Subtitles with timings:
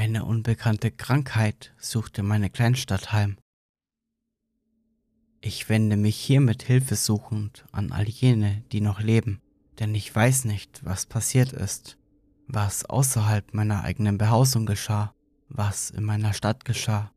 [0.00, 3.36] Eine unbekannte Krankheit suchte meine Kleinstadt heim.
[5.40, 9.40] Ich wende mich hiermit hilfesuchend an all jene, die noch leben,
[9.80, 11.98] denn ich weiß nicht, was passiert ist,
[12.46, 15.14] was außerhalb meiner eigenen Behausung geschah,
[15.48, 17.10] was in meiner Stadt geschah,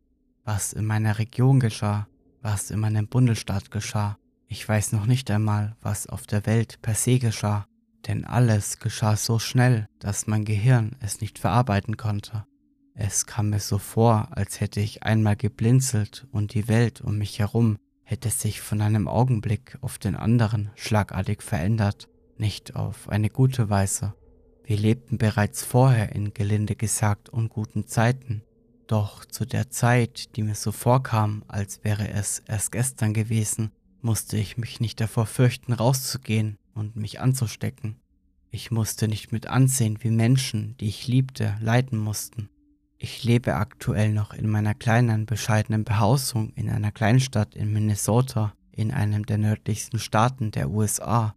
[0.43, 2.07] was in meiner Region geschah,
[2.41, 4.17] was in meinem Bundesstaat geschah.
[4.47, 7.67] Ich weiß noch nicht einmal, was auf der Welt per se geschah,
[8.07, 12.47] denn alles geschah so schnell, dass mein Gehirn es nicht verarbeiten konnte.
[12.93, 17.39] Es kam mir so vor, als hätte ich einmal geblinzelt und die Welt um mich
[17.39, 23.69] herum hätte sich von einem Augenblick auf den anderen schlagartig verändert, nicht auf eine gute
[23.69, 24.13] Weise.
[24.65, 28.43] Wir lebten bereits vorher in gelinde gesagt unguten Zeiten,
[28.87, 34.35] doch zu der Zeit, die mir so vorkam, als wäre es erst gestern gewesen, musste
[34.35, 37.95] ich mich nicht davor fürchten, rauszugehen und mich anzustecken.
[38.49, 42.49] Ich musste nicht mit ansehen, wie Menschen, die ich liebte, leiden mussten.
[43.03, 48.91] Ich lebe aktuell noch in meiner kleinen, bescheidenen Behausung in einer Kleinstadt in Minnesota, in
[48.91, 51.33] einem der nördlichsten Staaten der USA.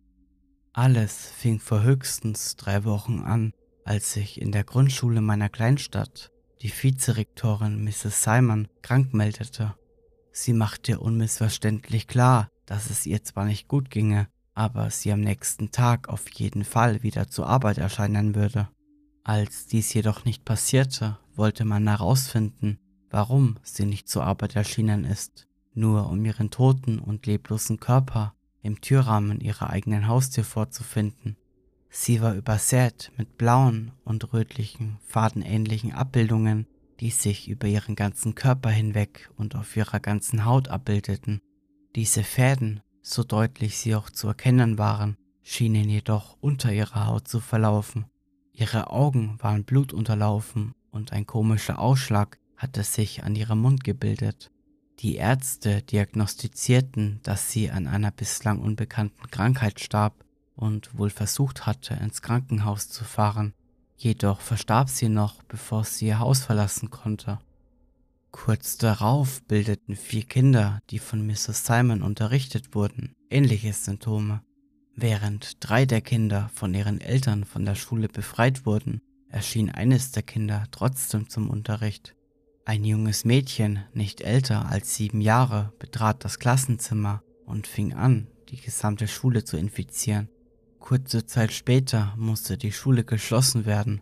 [0.75, 6.31] Alles fing vor höchstens drei Wochen an, als sich in der Grundschule meiner Kleinstadt
[6.61, 8.23] die Vizerektorin Mrs.
[8.23, 9.75] Simon krank meldete.
[10.33, 15.71] Sie machte unmissverständlich klar, dass es ihr zwar nicht gut ginge, aber sie am nächsten
[15.71, 18.69] Tag auf jeden Fall wieder zur Arbeit erscheinen würde.
[19.27, 25.49] Als dies jedoch nicht passierte, wollte man herausfinden, warum sie nicht zur Arbeit erschienen ist,
[25.73, 31.39] nur um ihren toten und leblosen Körper im Türrahmen ihrer eigenen Haustür vorzufinden.
[31.89, 36.67] Sie war übersät mit blauen und rötlichen, fadenähnlichen Abbildungen,
[37.01, 41.41] die sich über ihren ganzen Körper hinweg und auf ihrer ganzen Haut abbildeten.
[41.95, 47.41] Diese Fäden, so deutlich sie auch zu erkennen waren, schienen jedoch unter ihrer Haut zu
[47.41, 48.05] verlaufen.
[48.55, 54.53] Ihre Augen waren blutunterlaufen und ein komischer Ausschlag hatte sich an ihrem Mund gebildet.
[55.01, 60.25] Die Ärzte diagnostizierten, dass sie an einer bislang unbekannten Krankheit starb
[60.55, 63.55] und wohl versucht hatte, ins Krankenhaus zu fahren.
[63.97, 67.41] Jedoch verstarb sie noch, bevor sie ihr Haus verlassen konnte.
[68.31, 71.67] Kurz darauf bildeten vier Kinder, die von Mrs.
[71.67, 74.43] Simon unterrichtet wurden, ähnliche Symptome.
[74.97, 80.23] Während drei der Kinder von ihren Eltern von der Schule befreit wurden, erschien eines der
[80.23, 82.15] Kinder trotzdem zum Unterricht.
[82.65, 88.61] Ein junges Mädchen, nicht älter als sieben Jahre, betrat das Klassenzimmer und fing an, die
[88.61, 90.29] gesamte Schule zu infizieren.
[90.79, 94.01] Kurze Zeit später musste die Schule geschlossen werden.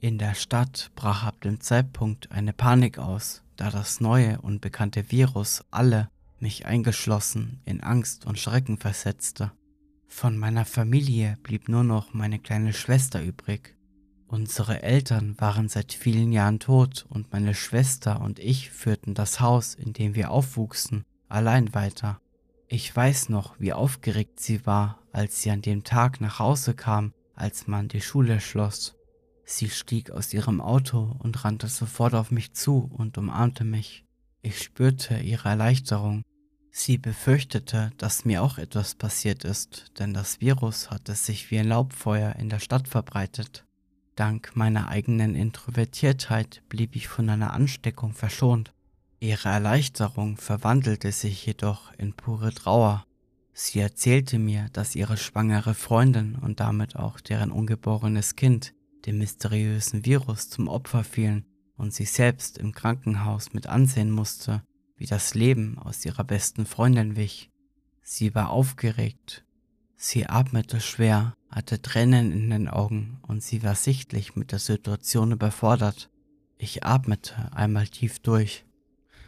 [0.00, 5.12] In der Stadt brach ab dem Zeitpunkt eine Panik aus, da das neue und bekannte
[5.12, 6.08] Virus alle,
[6.40, 9.52] mich eingeschlossen, in Angst und Schrecken versetzte.
[10.14, 13.76] Von meiner Familie blieb nur noch meine kleine Schwester übrig.
[14.28, 19.74] Unsere Eltern waren seit vielen Jahren tot und meine Schwester und ich führten das Haus,
[19.74, 22.20] in dem wir aufwuchsen, allein weiter.
[22.68, 27.14] Ich weiß noch, wie aufgeregt sie war, als sie an dem Tag nach Hause kam,
[27.34, 28.94] als man die Schule schloss.
[29.44, 34.04] Sie stieg aus ihrem Auto und rannte sofort auf mich zu und umarmte mich.
[34.42, 36.22] Ich spürte ihre Erleichterung
[36.74, 41.68] Sie befürchtete, dass mir auch etwas passiert ist, denn das Virus hatte sich wie ein
[41.68, 43.66] Laubfeuer in der Stadt verbreitet.
[44.16, 48.72] Dank meiner eigenen Introvertiertheit blieb ich von einer Ansteckung verschont.
[49.20, 53.04] Ihre Erleichterung verwandelte sich jedoch in pure Trauer.
[53.52, 58.72] Sie erzählte mir, dass ihre schwangere Freundin und damit auch deren ungeborenes Kind
[59.04, 61.44] dem mysteriösen Virus zum Opfer fielen
[61.76, 64.62] und sie selbst im Krankenhaus mit ansehen musste,
[65.02, 67.50] wie das Leben aus ihrer besten Freundin wich.
[68.04, 69.44] Sie war aufgeregt.
[69.96, 75.32] Sie atmete schwer, hatte Tränen in den Augen und sie war sichtlich mit der Situation
[75.32, 76.08] überfordert.
[76.56, 78.64] Ich atmete einmal tief durch.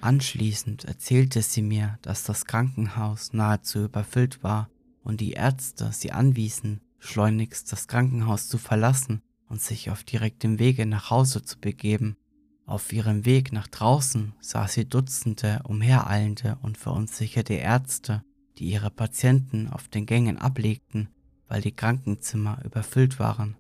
[0.00, 4.70] Anschließend erzählte sie mir, dass das Krankenhaus nahezu überfüllt war
[5.02, 10.86] und die Ärzte sie anwiesen, schleunigst das Krankenhaus zu verlassen und sich auf direktem Wege
[10.86, 12.16] nach Hause zu begeben.
[12.66, 18.24] Auf ihrem Weg nach draußen sah sie Dutzende umhereilende und verunsicherte Ärzte,
[18.58, 21.08] die ihre Patienten auf den Gängen ablegten,
[21.46, 23.56] weil die Krankenzimmer überfüllt waren.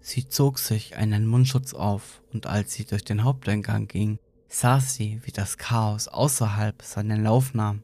[0.00, 4.18] Sie zog sich einen Mundschutz auf und als sie durch den Haupteingang ging,
[4.48, 7.82] sah sie, wie das Chaos außerhalb seinen Lauf nahm.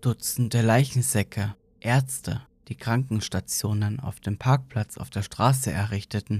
[0.00, 6.39] Dutzende Leichensäcke, Ärzte, die Krankenstationen auf dem Parkplatz auf der Straße errichteten,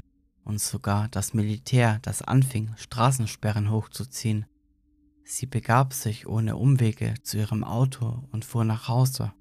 [0.50, 4.47] und sogar das Militär, das anfing, Straßensperren hochzuziehen.
[5.23, 9.32] Sie begab sich ohne Umwege zu ihrem Auto und fuhr nach Hause.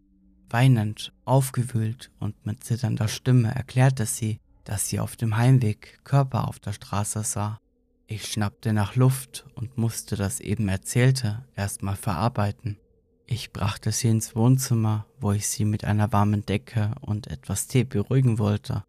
[0.51, 6.59] Weinend, aufgewühlt und mit zitternder Stimme erklärte sie, dass sie auf dem Heimweg Körper auf
[6.59, 7.59] der Straße sah.
[8.05, 12.77] Ich schnappte nach Luft und musste das eben Erzählte erstmal verarbeiten.
[13.25, 17.83] Ich brachte sie ins Wohnzimmer, wo ich sie mit einer warmen Decke und etwas Tee
[17.83, 18.83] beruhigen wollte.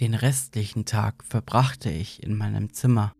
[0.00, 3.12] Den restlichen Tag verbrachte ich in meinem Zimmer.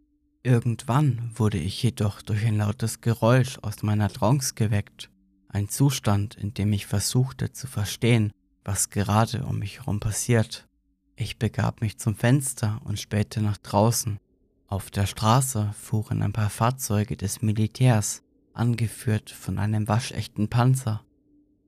[0.44, 5.10] Irgendwann wurde ich jedoch durch ein lautes Geräusch aus meiner Trance geweckt,
[5.48, 8.30] ein Zustand, in dem ich versuchte zu verstehen,
[8.64, 10.68] was gerade um mich herum passiert.
[11.16, 14.20] Ich begab mich zum Fenster und spähte nach draußen.
[14.68, 18.22] Auf der Straße fuhren ein paar Fahrzeuge des Militärs,
[18.52, 21.04] angeführt von einem waschechten Panzer.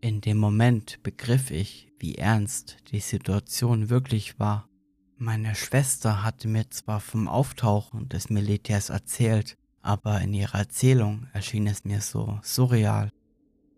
[0.00, 4.69] In dem Moment begriff ich, wie ernst die Situation wirklich war.
[5.22, 11.67] Meine Schwester hatte mir zwar vom Auftauchen des Militärs erzählt, aber in ihrer Erzählung erschien
[11.67, 13.11] es mir so surreal.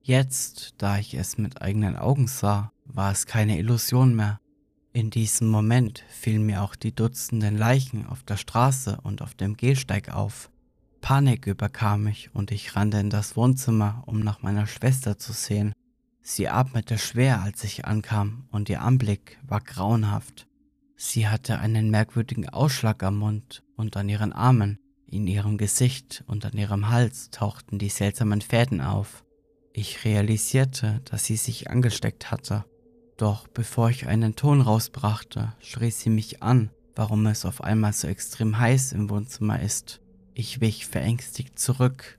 [0.03, 4.39] Jetzt, da ich es mit eigenen Augen sah, war es keine Illusion mehr.
[4.93, 9.57] In diesem Moment fielen mir auch die Dutzenden Leichen auf der Straße und auf dem
[9.57, 10.49] Gehsteig auf.
[11.01, 15.73] Panik überkam mich und ich rannte in das Wohnzimmer, um nach meiner Schwester zu sehen.
[16.23, 20.47] Sie atmete schwer, als ich ankam, und ihr Anblick war grauenhaft.
[21.05, 26.47] Sie hatte einen merkwürdigen Ausschlag am Mund und an ihren Armen, in ihrem Gesicht und
[26.47, 29.25] an ihrem Hals tauchten die seltsamen Fäden auf.
[29.73, 32.65] Ich realisierte, dass sie sich angesteckt hatte
[33.23, 38.09] doch bevor ich einen Ton rausbrachte, schrie sie mich an, warum es auf einmal so
[38.09, 40.01] extrem heiß im Wohnzimmer ist.
[40.35, 42.19] Ich wich verängstigt zurück.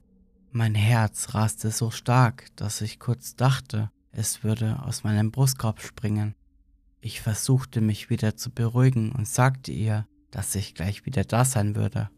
[0.51, 6.35] Mein Herz raste so stark, dass ich kurz dachte, es würde aus meinem Brustkorb springen.
[7.06, 11.76] Ich versuchte mich wieder zu beruhigen und sagte ihr, dass ich gleich wieder da sein
[11.76, 12.10] würde.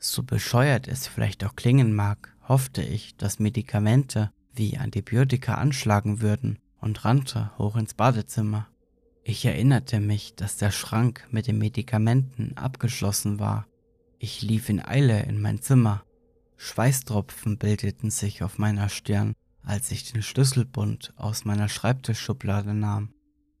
[0.00, 6.58] So bescheuert es vielleicht auch klingen mag, hoffte ich, dass Medikamente wie Antibiotika anschlagen würden
[6.80, 8.66] und rannte hoch ins Badezimmer.
[9.22, 13.68] Ich erinnerte mich, dass der Schrank mit den Medikamenten abgeschlossen war.
[14.18, 16.02] Ich lief in Eile in mein Zimmer.
[16.56, 23.13] Schweißtropfen bildeten sich auf meiner Stirn, als ich den Schlüsselbund aus meiner Schreibtischschublade nahm.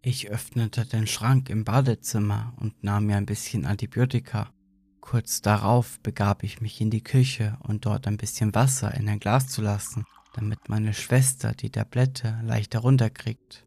[0.04, 4.52] Ich öffnete den Schrank im Badezimmer und nahm mir ein bisschen Antibiotika.
[5.00, 9.18] Kurz darauf begab ich mich in die Küche und dort ein bisschen Wasser in ein
[9.18, 10.04] Glas zu lassen
[10.34, 13.66] damit meine Schwester die Tablette leicht herunterkriegt.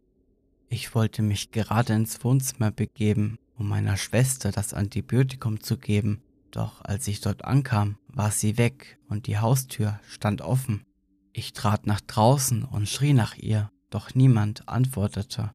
[0.69, 6.83] Ich wollte mich gerade ins Wohnzimmer begeben, um meiner Schwester das Antibiotikum zu geben, doch
[6.83, 10.85] als ich dort ankam, war sie weg und die Haustür stand offen.
[11.31, 15.51] Ich trat nach draußen und schrie nach ihr, doch niemand antwortete.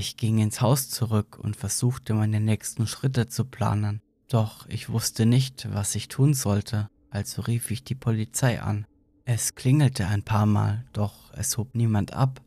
[0.00, 5.26] Ich ging ins Haus zurück und versuchte meine nächsten Schritte zu planen, doch ich wusste
[5.26, 8.86] nicht, was ich tun sollte, also rief ich die Polizei an.
[9.24, 12.40] Es klingelte ein paar Mal, doch es hob niemand ab.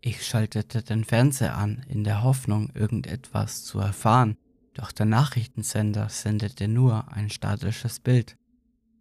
[0.00, 4.36] Ich schaltete den Fernseher an, in der Hoffnung, irgendetwas zu erfahren,
[4.72, 8.36] doch der Nachrichtensender sendete nur ein statisches Bild.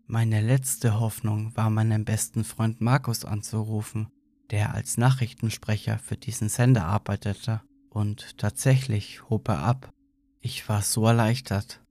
[0.07, 4.07] Meine letzte Hoffnung war meinen besten Freund Markus anzurufen,
[4.50, 9.93] der als Nachrichtensprecher für diesen Sender arbeitete, und tatsächlich hob er ab.
[10.39, 11.81] Ich war so erleichtert.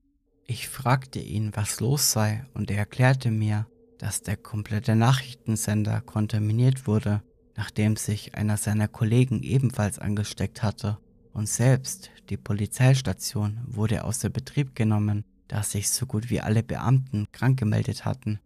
[0.46, 3.66] Ich fragte ihn, was los sei, und er erklärte mir,
[3.98, 7.22] dass der komplette Nachrichtensender kontaminiert wurde,
[7.54, 10.98] nachdem sich einer seiner Kollegen ebenfalls angesteckt hatte.
[11.32, 17.26] Und selbst die Polizeistation wurde außer Betrieb genommen, da sich so gut wie alle Beamten
[17.30, 18.40] krank gemeldet hatten.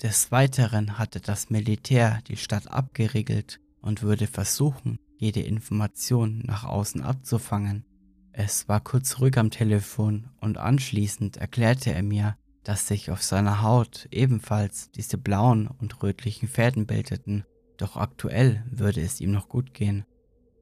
[0.00, 7.00] Des Weiteren hatte das Militär die Stadt abgeriegelt und würde versuchen, jede Information nach außen
[7.00, 7.84] abzufangen.
[8.32, 13.62] Es war kurz ruhig am Telefon und anschließend erklärte er mir, dass sich auf seiner
[13.62, 17.44] Haut ebenfalls diese blauen und rötlichen Fäden bildeten,
[17.76, 20.04] doch aktuell würde es ihm noch gut gehen.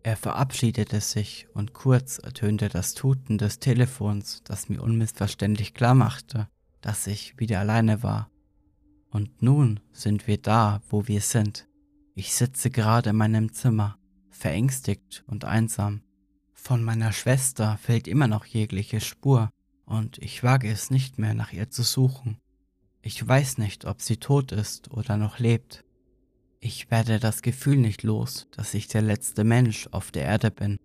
[0.03, 6.49] Er verabschiedete sich und kurz ertönte das Tuten des Telefons, das mir unmissverständlich klar machte,
[6.83, 8.31] dass ich wieder alleine war.
[9.11, 11.67] Und nun sind wir da, wo wir sind.
[12.15, 13.97] Ich sitze gerade in meinem Zimmer,
[14.41, 16.03] verängstigt und einsam.
[16.55, 19.51] Von meiner Schwester fehlt immer noch jegliche Spur,
[19.85, 22.39] und ich wage es nicht mehr nach ihr zu suchen.
[23.03, 25.85] Ich weiß nicht, ob sie tot ist oder noch lebt.
[26.61, 30.79] Ich werde das Gefühl nicht los, dass ich der letzte Mensch auf der Erde bin.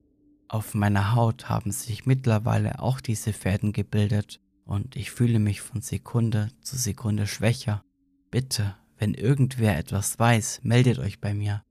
[0.48, 5.82] Auf meiner Haut haben sich mittlerweile auch diese Fäden gebildet und ich fühle mich von
[5.82, 7.84] Sekunde zu Sekunde schwächer.
[8.32, 11.65] Bitte, wenn irgendwer etwas weiß, meldet euch bei mir.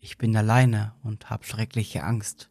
[0.00, 2.50] Ich bin alleine und habe schreckliche Angst.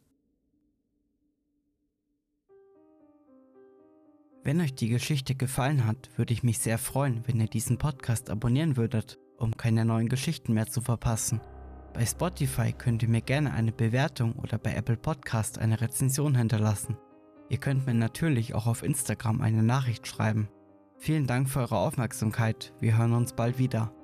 [4.44, 8.30] Wenn euch die Geschichte gefallen hat, würde ich mich sehr freuen, wenn ihr diesen Podcast
[8.30, 11.42] abonnieren würdet, um keine neuen Geschichten mehr zu verpassen.
[11.94, 16.98] Bei Spotify könnt ihr mir gerne eine Bewertung oder bei Apple Podcast eine Rezension hinterlassen.
[17.50, 20.48] Ihr könnt mir natürlich auch auf Instagram eine Nachricht schreiben.
[20.98, 22.74] Vielen Dank für eure Aufmerksamkeit.
[22.80, 23.97] Wir hören uns bald wieder.